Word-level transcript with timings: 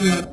Yeah. 0.00 0.26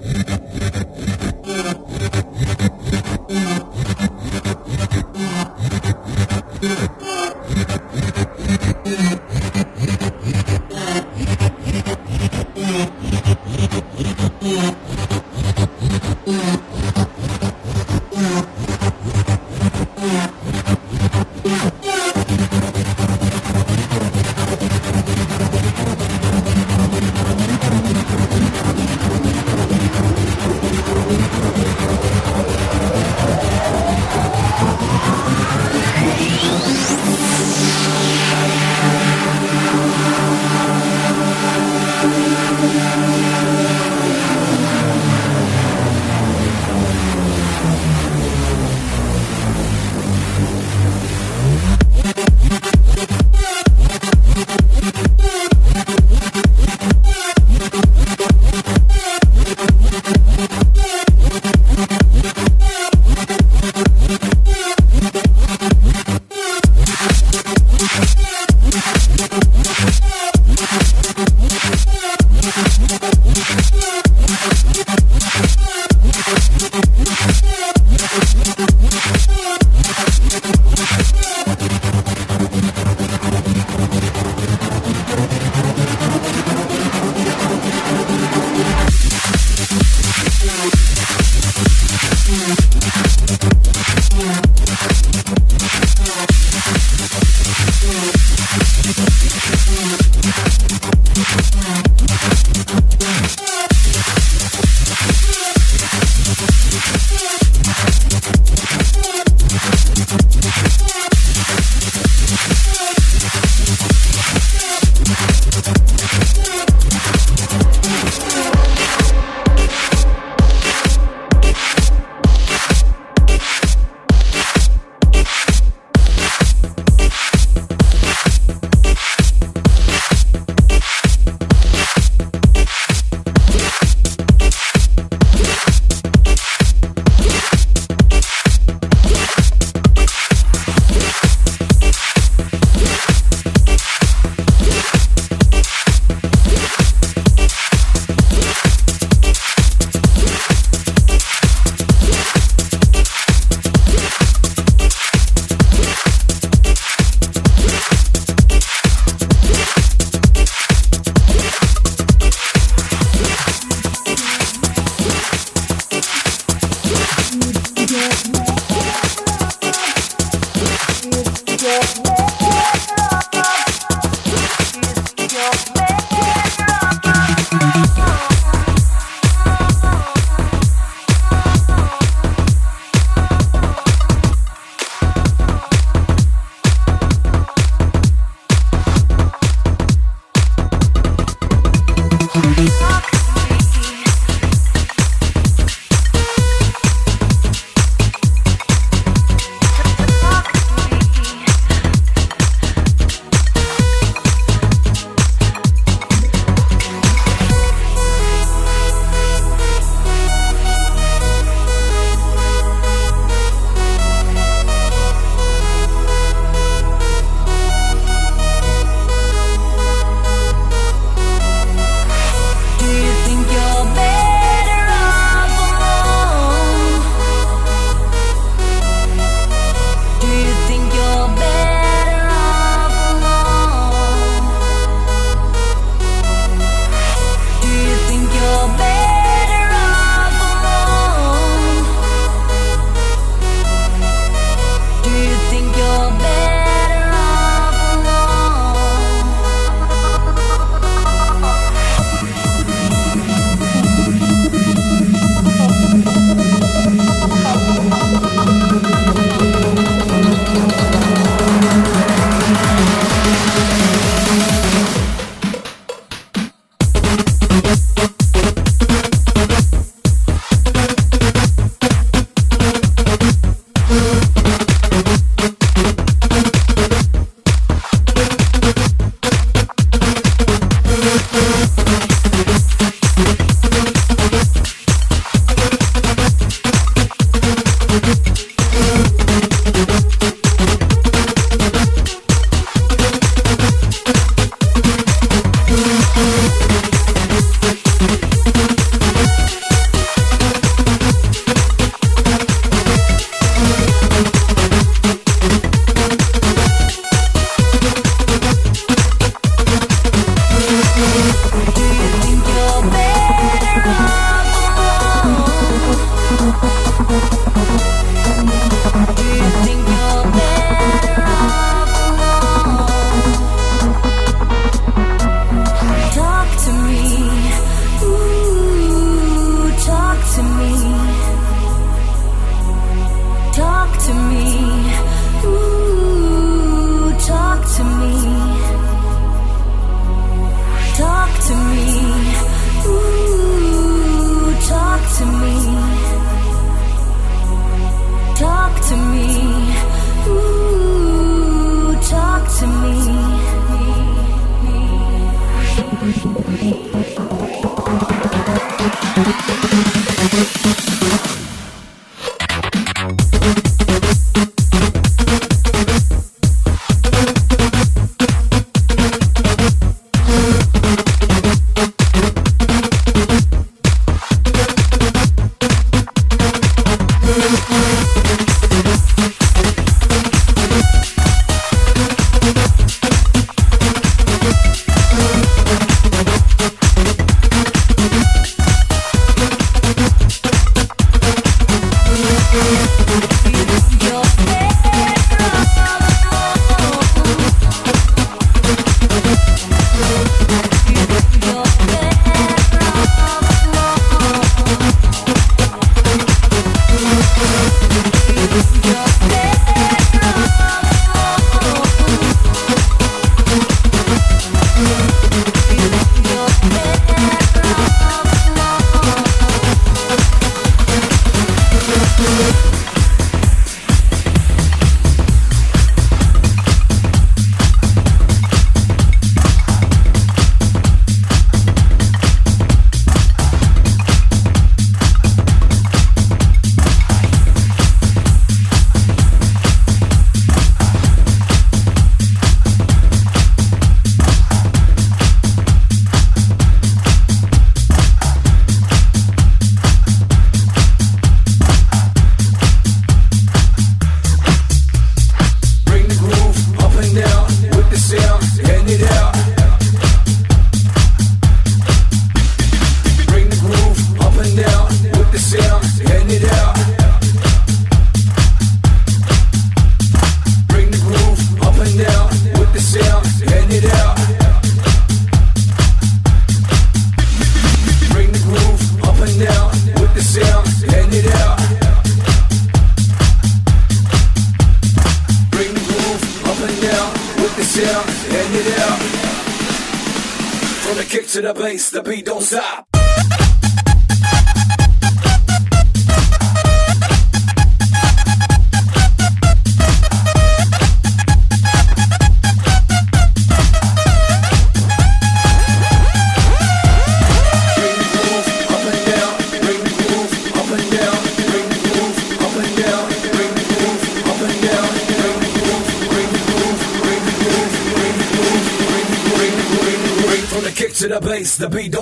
The 521.57 521.67
beat 521.67 521.96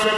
Thank 0.00 0.17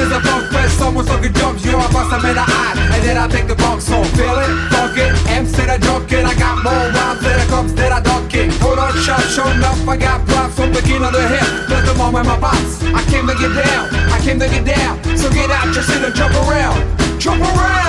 is 0.00 0.10
a 0.10 0.20
funk 0.20 0.48
fest. 0.50 0.78
Someone's 0.78 1.08
looking 1.08 1.32
jumps. 1.34 1.64
You, 1.64 1.76
I 1.76 1.86
bust 1.92 2.10
them 2.10 2.24
in 2.24 2.34
the 2.34 2.46
eye. 2.46 2.74
And 2.94 3.00
then 3.04 3.16
I 3.16 3.28
take 3.28 3.46
the 3.46 3.54
bunks 3.54 3.88
home. 3.88 4.08
Feel 4.16 4.36
it? 4.40 4.50
Funk 4.72 4.96
it. 4.96 5.12
M 5.28 5.46
said 5.46 5.68
I 5.68 5.76
drunk 5.76 6.10
it. 6.12 6.24
I 6.24 6.34
got 6.34 6.64
more 6.64 6.86
rhymes 6.96 7.20
than 7.20 7.36
it 7.38 7.48
comes 7.48 7.74
that 7.74 7.92
I 7.92 8.00
dunk 8.00 8.32
it. 8.34 8.52
Hold 8.64 8.78
on, 8.78 8.92
shot, 9.04 9.20
show 9.28 9.46
enough. 9.48 9.80
I 9.86 9.96
got 9.96 10.26
props 10.26 10.56
from 10.56 10.72
the 10.72 10.80
beginning 10.80 11.04
of 11.04 11.12
the 11.12 11.24
hip. 11.28 11.48
Let 11.68 11.84
them 11.84 12.00
on 12.00 12.12
with 12.12 12.26
my 12.26 12.38
pops. 12.40 12.82
I 12.82 13.04
came 13.12 13.26
to 13.28 13.36
get 13.36 13.52
down. 13.52 13.84
I 14.10 14.18
came 14.24 14.38
to 14.40 14.48
get 14.48 14.64
down. 14.64 14.96
So 15.16 15.28
get 15.30 15.50
out 15.50 15.68
just 15.74 15.88
seat 15.88 16.02
and 16.02 16.14
jump 16.14 16.34
around. 16.34 16.80
Jump 17.20 17.42
around. 17.42 17.79